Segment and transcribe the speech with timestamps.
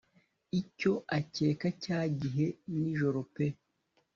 [0.61, 2.45] icyo acyeka cyagihe
[2.77, 3.45] nijoro pe